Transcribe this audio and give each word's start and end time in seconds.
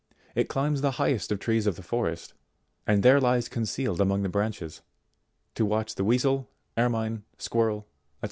It 0.33 0.49
climbs 0.49 0.81
the 0.81 0.93
highest 0.97 1.29
trees 1.39 1.67
of 1.67 1.75
the 1.75 1.83
forest, 1.83 2.33
and 2.87 3.03
there 3.03 3.21
lies 3.21 3.47
concealed 3.47 4.01
among 4.01 4.23
the 4.23 4.29
branches 4.29 4.81
to 5.53 5.63
watch 5.63 5.93
the 5.93 6.03
Weasel, 6.03 6.49
Ermine, 6.75 7.21
Squirrel, 7.37 7.81
&c. 7.87 8.19